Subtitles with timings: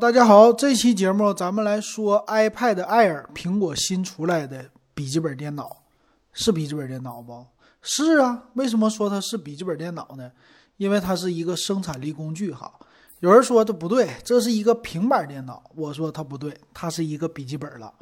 [0.00, 5.84] 大家好，这期节目咱们来说 iPad Air，苹果新出来的笔记本电脑，
[6.32, 7.46] 是笔记本电脑不？
[7.80, 10.32] 是啊，为什么说它是笔记本电脑呢？
[10.78, 12.72] 因为它是一个生产力工具哈。
[13.20, 17.94] 有人说它不对，这是一个平板电脑，我说它不对，它是一个笔记本了。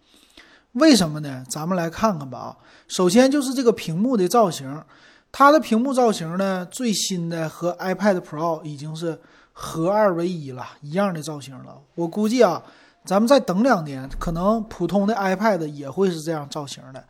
[0.72, 1.44] 为什么呢？
[1.50, 2.56] 咱们来看看吧啊。
[2.88, 4.82] 首先就是这个屏幕的造型，
[5.30, 9.20] 它的屏幕造型呢，最新的和 iPad Pro 已经是。
[9.52, 11.78] 合二为一了，一样的造型了。
[11.94, 12.62] 我估计啊，
[13.04, 17.04] 咱们再等两年，可能普通的 iPad 也会是这样造型的。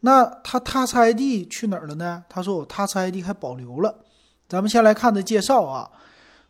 [0.00, 2.24] 那它 Touch ID 去哪儿了呢？
[2.28, 3.94] 他说我 Touch ID 还保留了。
[4.48, 5.88] 咱们先来看的介绍啊，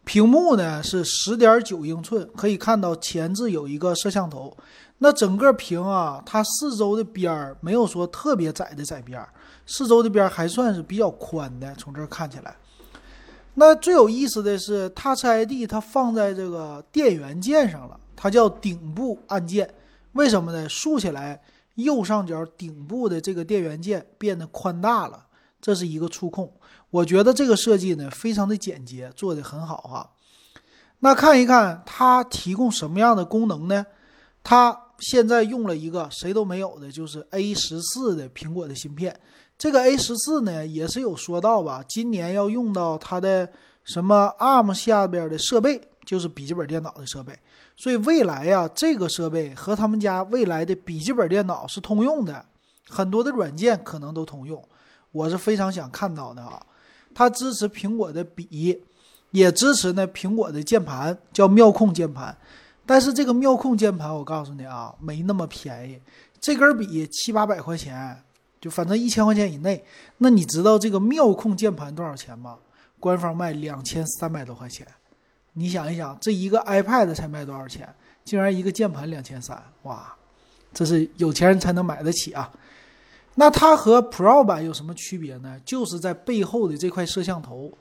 [0.05, 4.57] 屏幕呢是十点九英寸，可以看到前置有一个摄像头。
[4.99, 9.21] 那整个屏啊，它四周的边儿没有说特别窄的窄边，
[9.67, 12.55] 四周的边还算是比较宽的，从这儿看起来。
[13.55, 19.73] 那最有意思的是，Touch ID 它放在这个电源键上了，它叫顶部按键。
[20.13, 20.67] 为什么呢？
[20.69, 21.43] 竖起来，
[21.75, 25.27] 右上角顶部的这个电源键变得宽大了，
[25.61, 26.51] 这是一个触控。
[26.91, 30.11] 我觉得这个设计呢，非常的简洁，做的很好哈。
[31.01, 33.85] 那看一看它提供什么样的功能呢？
[34.43, 39.19] 它现在用了一个谁都没有的，就是 A 十四的苹果的芯片。
[39.63, 43.49] 这个 A 十四呢，也是有说到吧，今年要用到它的
[43.85, 47.33] 什么 ARM 下边的设备，就是笔记本电脑的设备。
[47.77, 52.45] 所以未来呀，这个设备和他们家未来的笔记本电脑是通用的，
[52.89, 54.61] 很多的软件可能都通用。
[55.13, 56.61] 我是非常想看到的啊。
[57.15, 58.83] 它支持苹果的笔，
[59.31, 62.37] 也支持呢苹果的键盘，叫妙控键盘。
[62.85, 66.01] 但是这个妙控键盘，我告诉你啊，没那么便宜，
[66.41, 68.25] 这根笔七八百块钱。
[68.63, 69.85] 就反正一千块钱以内，
[70.19, 72.57] 那你知道这个妙控键盘多少钱吗？
[73.01, 74.87] 官方卖两千三百多块钱。
[75.55, 77.93] 你想一想，这一个 iPad 才卖多少钱？
[78.25, 80.15] 竟然一个键盘两千三，哇，
[80.73, 82.53] 这是有钱人才能买得起啊！
[83.35, 85.61] 那它和 Pro 版有什么区别呢？
[85.65, 87.77] 就是在背后的这块摄像头，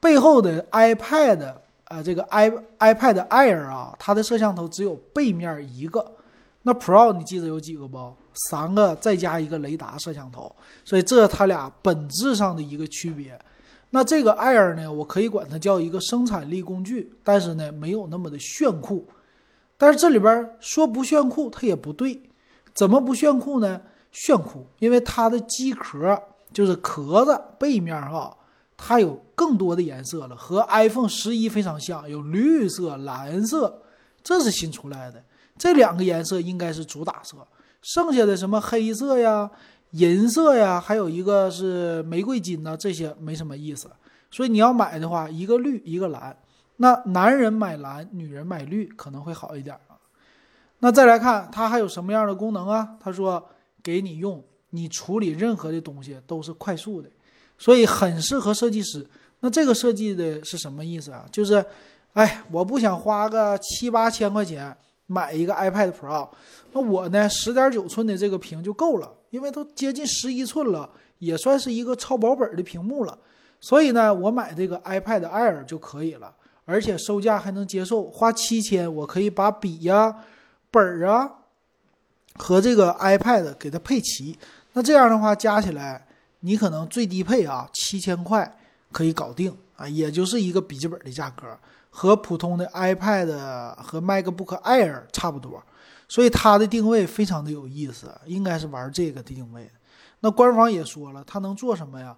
[0.00, 6.14] 背后的 iPad 啊，这个 i iPad Air 啊，它的摄像头只有背面一个。
[6.62, 8.14] 那 Pro 你记得有几个不？
[8.48, 10.54] 三个再加一个雷达摄像头，
[10.84, 13.38] 所以这它俩本质上的一个区别。
[13.90, 19.08] 那这个 Air 呢，我可以管它叫一个生产力工具，但是呢没有那么的炫酷。
[19.76, 22.20] 但是这里边说不炫酷，它也不对。
[22.74, 23.80] 怎么不炫酷呢？
[24.12, 26.20] 炫酷，因为它的机壳
[26.52, 28.36] 就是壳子背面哈，
[28.76, 33.82] 它有更多的颜色了，和 iPhone 十一非常像，有绿色、蓝色，
[34.22, 35.22] 这是新出来的。
[35.58, 37.36] 这两个颜色应该是主打色，
[37.82, 39.50] 剩下的什么黑色呀、
[39.90, 43.90] 银色呀，还有一个是玫瑰金呐，这些没什么意思。
[44.30, 46.36] 所以你要买的话，一个绿一个蓝，
[46.76, 49.96] 那男人买蓝，女人买绿可能会好一点啊。
[50.80, 52.96] 那再来看它还有什么样的功能啊？
[53.00, 53.44] 他说
[53.82, 57.08] 给你用，你处理任何的东西都是快速的，
[57.56, 59.04] 所以很适合设计师。
[59.40, 61.24] 那这个设计的是什么意思啊？
[61.32, 61.64] 就是，
[62.12, 64.76] 哎，我不想花个七八千块钱。
[65.08, 66.28] 买一个 iPad Pro，
[66.72, 70.88] 那我呢，十点九寸的这个屏就够了，因为都接近十一寸了，
[71.18, 73.18] 也算是一个超薄本的屏幕了。
[73.58, 76.32] 所以呢，我买这个 iPad Air 就可以了，
[76.66, 80.14] 而且售价还能接受，花七千，我可以把笔呀、
[80.70, 81.32] 本儿啊
[82.36, 84.38] 和这个 iPad 给它配齐。
[84.74, 86.06] 那这样的话，加起来
[86.40, 88.58] 你可能最低配啊七千块
[88.92, 91.46] 可以搞定啊，也就是一个笔记本的价格。
[91.98, 93.26] 和普通的 iPad
[93.74, 95.60] 和 MacBook Air 差不多，
[96.08, 99.68] 所以它的定位非常的有意思，应该是玩这个定位。
[100.20, 102.16] 那官方也说了，它能做什么呀？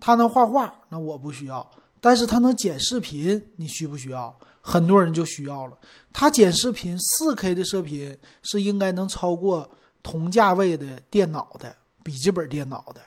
[0.00, 1.70] 它能画画，那我不需要。
[2.00, 4.34] 但是它能剪视频，你需不需要？
[4.62, 5.76] 很多人就需要了。
[6.14, 9.70] 它剪视频，4K 的视频是应该能超过
[10.02, 13.02] 同价位的电脑的笔记本电脑的，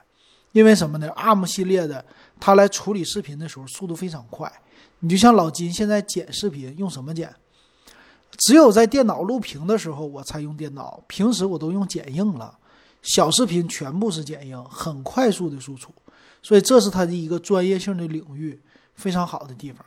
[0.51, 2.05] 因为什么呢？ARM 系列的，
[2.39, 4.51] 它来处理视频的时候速度非常快。
[5.03, 7.29] 你就像老金现在剪视频用什么剪？
[8.37, 12.57] 只有在电脑录屏的时候我才用电脑，平时我都用剪映了。
[13.01, 15.91] 小视频全部是剪映，很快速的输出，
[16.41, 18.57] 所以这是它的一个专业性的领域，
[18.95, 19.85] 非常好的地方。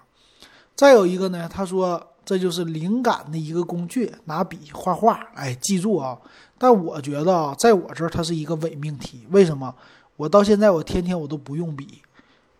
[0.75, 5.15] 再有一个呢，他说这就是灵感的一个工具，拿笔画画。
[5.35, 6.19] 哎，记住啊！
[6.59, 9.27] 但我觉得啊，在我这儿它是一个伪命题。
[9.31, 9.75] 为什么？
[10.17, 12.03] 我到现在我天天我都不用笔。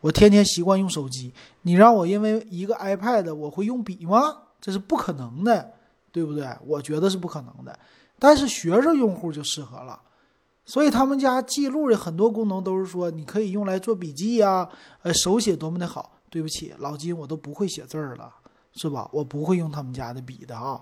[0.01, 1.33] 我天天习惯用手机，
[1.63, 4.37] 你让我因为一个 iPad 我会用笔吗？
[4.61, 5.73] 这是不可能的，
[6.13, 6.49] 对不对？
[6.67, 7.79] 我觉得是不可能的。
[8.19, 10.01] 但是学生用户就适合了，
[10.65, 14.69] 所以他们家记录的很多功能都是说你可以用来做笔记呀，
[15.03, 16.13] 呃，手写多么的好。
[16.29, 18.31] 对不起，老金，我都不会写字儿了，
[18.75, 19.09] 是吧？
[19.13, 20.79] 我不会用他们家的笔的啊。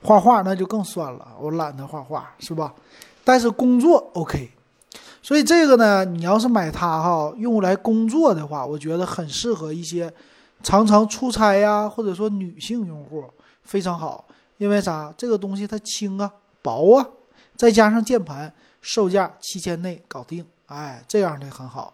[0.00, 2.72] 画画那就更酸了，我懒得画画，是吧？
[3.24, 4.50] 但是工作 OK，
[5.22, 10.12] 所以这个呢，你要是买它哈，用来工作的话，我觉得很适合一些
[10.62, 13.24] 常常出差呀，或者说女性用户
[13.62, 14.24] 非常好。
[14.58, 15.12] 因为啥？
[15.16, 16.30] 这个东西它轻啊，
[16.60, 17.06] 薄啊，
[17.56, 21.92] 再加上键盘，售价七千内搞定，哎，这样的很好。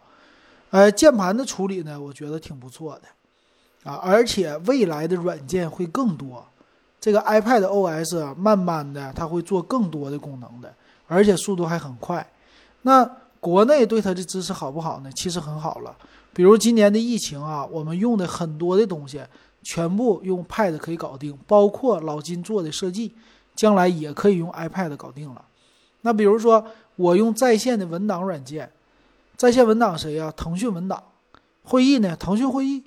[0.71, 6.45] 呃，键盘的处理呢，我觉得挺不错的，啊，而且未来的软件会更多。
[7.01, 10.75] 这个 iPad OS 慢慢的，它会做更多的功能的，
[11.07, 12.27] 而且速度还很快。
[12.89, 13.05] 那
[13.39, 15.13] 国内对它的支持好不好呢？
[15.13, 15.95] 其实很好了。
[16.33, 19.21] 比如今年的疫情啊，我们用的很多的东西，
[19.63, 23.15] 全部用 Pad 可以搞定，包括老金做的设计，
[23.55, 25.45] 将来也可以用 iPad 搞定了。
[26.01, 26.65] 那比如说
[26.97, 28.73] 我用在线的文档软件，
[29.37, 30.33] 在线文档谁呀？
[30.35, 31.03] 腾讯文档。
[31.63, 32.17] 会议呢？
[32.17, 32.85] 腾讯会议。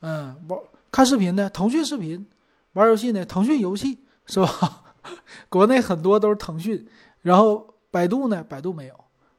[0.00, 0.58] 嗯，玩
[0.90, 1.48] 看视频呢？
[1.48, 2.26] 腾讯视频。
[2.72, 3.24] 玩游戏呢？
[3.24, 4.82] 腾讯游戏是吧？
[5.48, 6.86] 国内很多都是腾讯，
[7.22, 8.44] 然后百度呢？
[8.44, 8.94] 百度没有，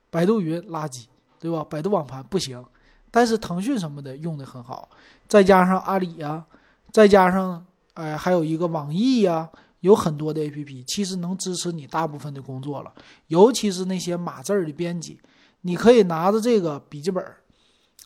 [0.09, 1.05] 百度云垃圾，
[1.39, 1.65] 对吧？
[1.69, 2.63] 百度网盘不行，
[3.11, 4.89] 但是腾讯什么的用的很好，
[5.27, 6.45] 再加上阿里呀，
[6.91, 9.49] 再加上哎，还有一个网易呀，
[9.81, 12.93] 有很多的 APP，其实能支持你大部分的工作了，
[13.27, 15.19] 尤其是那些码字儿的编辑，
[15.61, 17.37] 你可以拿着这个笔记本儿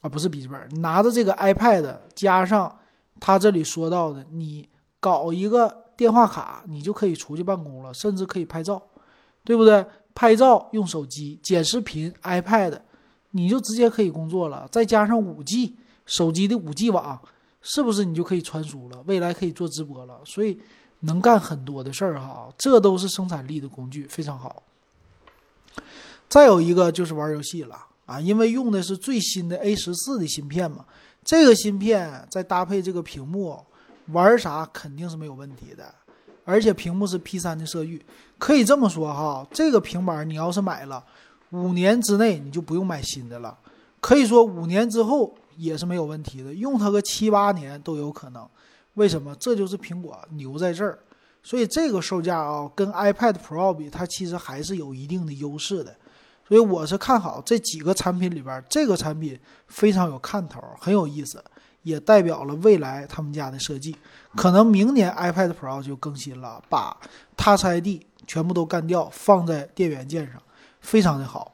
[0.01, 2.79] 啊，不是笔记本，拿着这个 iPad，加上
[3.19, 4.67] 他这里说到的你。
[5.03, 8.81] 搞一个电话卡，你就可以出去办公了，甚至可以拍照，
[9.43, 9.85] 对不对？
[10.15, 12.79] 拍照用手机，剪视频 iPad，
[13.31, 14.67] 你就直接可以工作了。
[14.71, 15.75] 再加上五 G
[16.05, 17.21] 手机的五 G 网，
[17.61, 19.03] 是不是你就可以传输了？
[19.05, 20.59] 未来可以做直播了，所以
[21.01, 22.47] 能干很多的事儿哈。
[22.57, 24.63] 这都是生产力的工具，非常好。
[26.29, 30.85] 再有一个就是玩游戏了啊，因为用的是最新的 A 十四的芯片嘛，
[31.23, 33.63] 这个芯片再搭配这个屏幕。
[34.07, 35.95] 玩啥肯定是没有问题的，
[36.45, 38.01] 而且屏幕是 P3 的色域，
[38.37, 41.03] 可以这么说哈，这个平板你要是买了，
[41.51, 43.57] 五年之内你就不用买新的了，
[43.99, 48.47] 可以说五年之后也是没有问题的，用它个七八年都有可能。
[48.95, 49.35] 为什么？
[49.39, 50.99] 这就是苹果牛在这儿，
[51.41, 55.95] 所以这个售价啊，跟 iPad Pro 比，它其实还是有一定的优势的。
[56.47, 61.43] 所以我是看好这几个产品里边，这个产品非常有看头，很有意思。
[61.83, 63.93] 也代表了未来他们家的设计，
[64.37, 66.95] 可能明年 iPad Pro 就更新了，把
[67.35, 70.41] Touch ID 全部都干掉，放在电源键上，
[70.79, 71.51] 非常的好。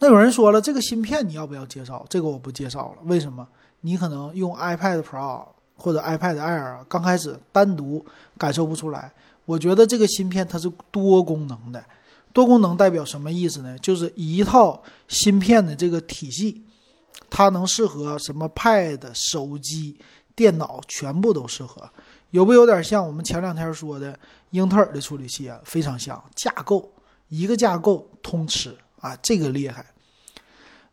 [0.00, 2.04] 那有人说了，这个芯片你要不要介绍？
[2.10, 3.48] 这个我不介绍了，为什么？
[3.80, 8.04] 你可能用 iPad Pro 或者 iPad Air 刚开始单独
[8.36, 9.10] 感受不出来。
[9.46, 11.82] 我觉得这个芯片它是多功能的，
[12.38, 13.76] 多功能代表什么意思呢？
[13.80, 16.62] 就是一套芯片的这个体系。
[17.28, 19.98] 它能适合什么？Pad、手机、
[20.36, 21.90] 电脑全部都适合，
[22.30, 24.16] 有不有点像我们前两天说的
[24.50, 25.60] 英特尔的处理器啊？
[25.64, 26.88] 非常像，架构
[27.28, 29.84] 一个架构通吃啊，这个厉害。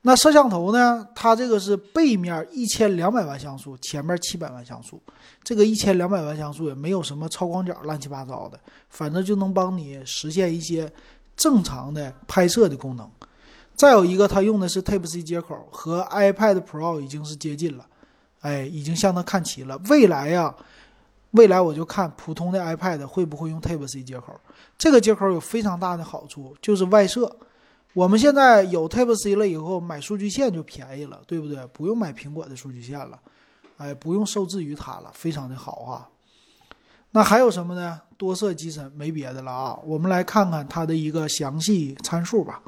[0.01, 1.07] 那摄像头呢？
[1.15, 5.01] 它这个是背面一千两百万像素，前面七百万像素。
[5.43, 8.59] 这个一千两百万像素也没有什么超广角乱七八糟的，
[8.89, 10.91] 反正就能帮你实现一些
[11.35, 13.09] 正常的拍摄的功能。
[13.75, 17.85] 再有一个，它用的是 Type C 接口，和 iPad Pro 已经是接近了，
[18.39, 19.77] 哎，已经向它看齐了。
[19.89, 20.55] 未来呀，
[21.31, 24.39] 未来我就看普通的 iPad 会不会用 Type C 接口。
[24.77, 27.35] 这个接口有非常大的好处，就是外设。
[27.93, 31.65] 我们现在有 Type C 了以后，买数据线就便宜了，对不对？
[31.67, 33.19] 不用买苹果的数据线了，
[33.77, 36.07] 哎，不用受制于它了，非常的好啊。
[37.15, 38.01] 那还有什么呢？
[38.17, 42.61] 多色机身没别的了啊，我们来看看它的一个详细参数吧。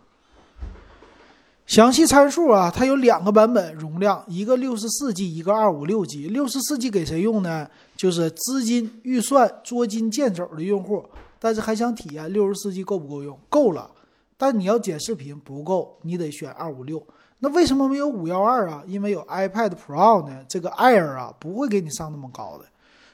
[1.66, 6.30] 详细参数啊，它有两个版本容量，一个六十四 G，一个二五六 G。
[6.30, 7.70] 六十四 G 给谁用呢？
[7.98, 11.04] 就是资金预算捉襟见肘的用户，
[11.40, 13.38] 但是还想体验六十四 G 够不够用？
[13.50, 13.92] 够了，
[14.38, 17.06] 但你要剪视频不够，你得选二五六。
[17.40, 18.82] 那为什么没有五幺二啊？
[18.88, 22.64] 因为有 iPad Pro 呢，这个 Air 啊不会给你上那么高的，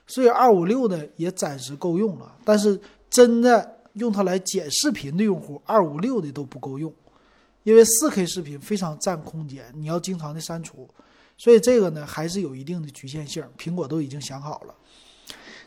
[0.08, 2.36] 所以二五六的也暂时够用了。
[2.44, 2.80] 但是
[3.10, 6.94] 真的用它来剪视频的用户，二五六的都不够用。
[7.64, 10.90] 因为四 K 视频非常占空间，你要经常的删除，
[11.38, 13.42] 所以这个呢还是有一定的局限性。
[13.58, 14.76] 苹果都已经想好了，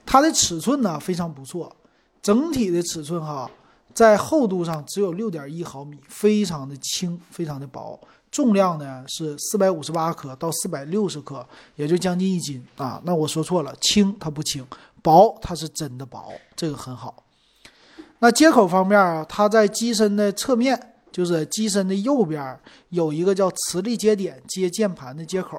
[0.05, 1.75] 它的尺寸呢非常不错，
[2.21, 3.51] 整体的尺寸哈，
[3.97, 7.99] 在厚度上只有六点一毫米，非常的轻，非常的薄，
[8.31, 11.45] 重量呢是四百五十八克到四百六十克，
[11.77, 13.01] 也就将近一斤啊。
[13.05, 14.65] 那我说错了，轻它不轻，
[15.03, 17.25] 薄它是真的薄，这个很好。
[18.19, 20.93] 那接口方面啊，它在机身的侧面。
[21.13, 22.61] 就是机身的右边
[22.91, 25.59] 有一个叫磁力接点接键盘的接口，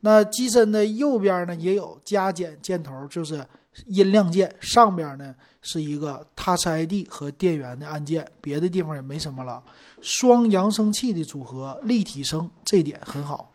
[0.00, 3.42] 那机身的右边呢也有加减箭头，就是
[3.86, 9.62] 音量键，上边呢是一个 Touch ID 和电源的按键，别的地方也没什么了。
[10.00, 13.52] 双扬声器的组合，立体声这点很好。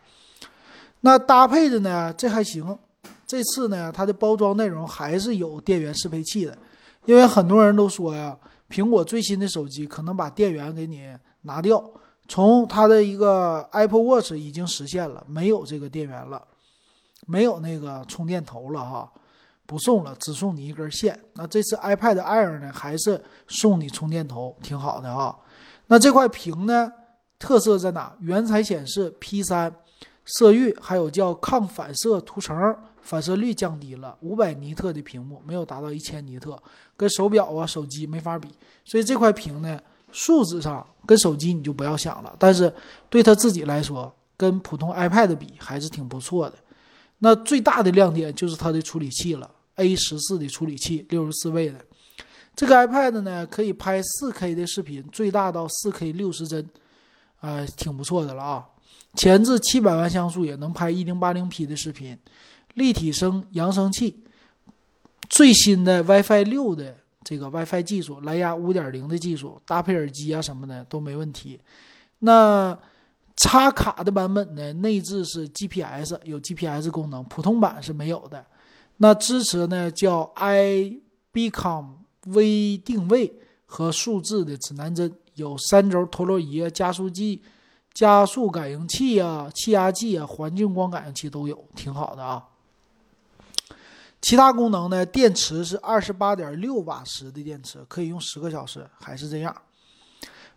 [1.00, 2.78] 那搭配的呢，这还行。
[3.26, 6.58] 这次呢，它的包装内容还是有电源适配器的，
[7.04, 8.36] 因为很多人都说呀，
[8.68, 11.82] 苹果最新的手机可能把电源给你拿掉。
[12.26, 16.42] 从它的一个 Apple Watch 已经实现了，没有这个电源了，
[17.26, 19.12] 没有那个充电头了哈，
[19.70, 21.16] 不送了，只送你一根线。
[21.34, 25.36] 那这次 iPad Air 呢，还是送你充电头，挺好的啊。
[25.86, 26.92] 那这块屏呢，
[27.38, 28.12] 特色在哪？
[28.18, 29.72] 原彩显示 P3
[30.24, 32.76] 色域，还有叫抗反射涂层。
[33.00, 36.60] 反射率降低了，五百尼特的屏幕没有达到一千尼特，
[36.96, 38.48] 跟手表啊、手机没法比。
[38.84, 42.34] 所以这块屏呢，数字上跟手机你就不要想了。
[42.40, 42.72] 但是
[43.08, 46.56] 对他自己来说，跟普通 iPad 比还是挺不错的。
[47.20, 51.80] 那最大的亮点就是它的处理器了，A 十四的处理器，六十四位的。
[52.54, 56.68] 这个 iPad 呢，可以拍四 K 的视频，最大到四 K 六十帧，
[57.40, 58.66] 啊，挺不错的了啊。
[59.14, 62.18] 前置七百万像素也能拍一零八零 P 的视频。
[62.74, 64.22] 立体声扬声器，
[65.28, 71.58] 最新的 WiFi 六的这个 WiFi 技术，蓝牙五点零的技术，搭配耳机啊什么的都没问题。
[72.20, 72.78] 那
[73.36, 74.72] 插卡的版本呢？
[74.74, 78.44] 内置是 GPS，有 GPS 功能，普通版是没有的。
[79.02, 81.86] 那支持呢叫 iBeacon
[82.26, 83.32] 微定位
[83.64, 87.42] 和数字的指南针，有三轴陀螺仪、加速计、
[87.94, 92.46] 加速感应器啊、气压计啊、环境光感应器都有，挺好的啊。
[94.20, 95.06] 其他功能呢？
[95.06, 99.56] 电池是二十八点六瓦时的电池，可以用十个小时，还是这样。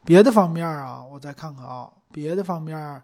[0.03, 3.01] 别的方面啊，我再看看啊，别的方面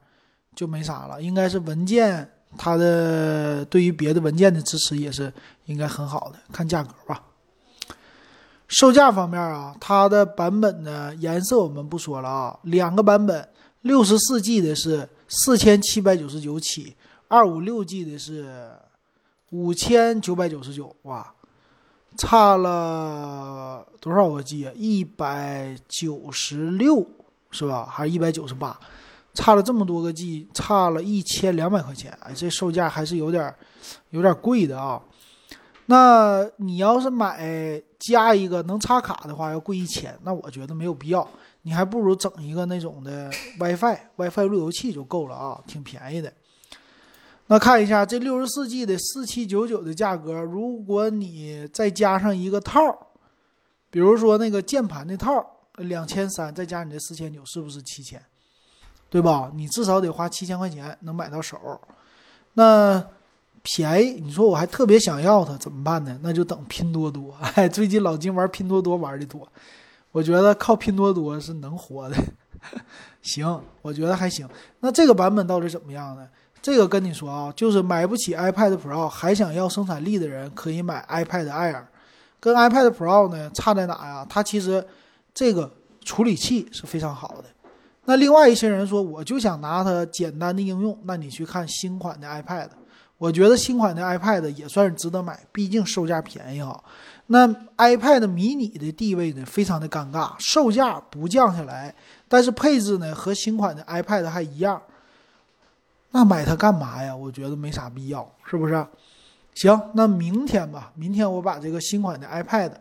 [0.53, 1.22] 就没啥了。
[1.22, 5.32] 应该是文件，它的对于别的文件的支持也是
[5.65, 6.39] 应该很好的。
[6.51, 7.24] 看价格吧。
[8.68, 13.50] 售价方面啊，它的版本呢，颜色我们不说了啊，两个版本，
[13.82, 16.96] 六十四 G 的是四千七百九十九起，
[17.27, 18.72] 二五六 G 的是。
[19.51, 21.34] 五千九百九十九哇，
[22.20, 24.72] 差了多少个 G 啊？
[24.75, 27.03] 一百九十六
[27.50, 27.84] 是吧？
[27.84, 28.79] 还是一百九十八？
[29.39, 32.12] 差了这么多个 G，差了一千两百块钱。
[32.19, 33.55] 哎，这售价还是有点
[34.10, 35.01] 有点贵的啊。
[35.86, 40.13] 那你要是买加一个能插卡的话，要贵一千。
[40.24, 41.25] 那我觉得没有必要，
[41.62, 46.34] 你还不如整一个那种的 WiFi WiFi 路由器就够了啊，挺便宜的。
[47.48, 52.79] 那看一下这六十四 G 的四七九九的价格，如果你再加上一个套，
[53.89, 55.31] 比如说那个键盘的套，
[55.77, 58.22] 两千三，再加你这四千九，是不是七千？
[59.10, 59.51] 对吧？
[59.56, 61.58] 你至少得花七千块钱能买到手，
[62.54, 63.04] 那
[63.63, 64.22] 便宜。
[64.22, 66.18] 你说我还特别想要它，怎么办呢？
[66.22, 67.36] 那就等拼多多。
[67.56, 69.48] 哎，最近老金玩拼多多玩的多，
[70.12, 72.16] 我觉得靠拼多多是能活的。
[73.22, 74.48] 行，我觉得还行。
[74.80, 76.28] 那这个版本到底怎么样呢？
[76.62, 81.84] 这个跟你说啊，就是买不起 iPad Pro 还想要生产力的人可以买 iPad Air，
[82.39, 84.25] 跟 iPad Pro 呢差在哪呀？
[84.30, 84.86] 它其实
[85.34, 85.72] 这个
[86.04, 87.46] 处理器是非常好的。
[88.10, 92.68] 那另外一些人说，我就想拿它简单的应用，那你去看新款的 iPad，
[93.20, 96.84] 我觉得新款的 iPad 也算是值得买，毕竟售价便宜哈。
[97.28, 97.48] 那
[97.78, 101.94] iPad mini 的地位呢，非常的尴尬，售价不降下来，
[102.28, 104.82] 但是配置呢和新款的 iPad 还一样。
[106.10, 107.16] 那买它干嘛呀？
[107.16, 108.88] 我觉得没啥必要，是不是？
[109.54, 112.72] 行，那明天吧，明天我把这个新款的 iPad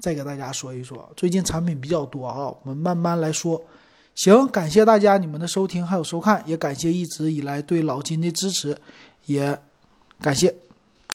[0.00, 1.08] 再给大家说一说。
[1.16, 3.62] 最近产品比较多啊，我们慢慢来说。
[4.14, 8.76] 行，感谢大家你们的收听还有收看，也感谢一直以来对老金的支持，
[9.26, 9.58] 也
[10.20, 10.54] 感谢。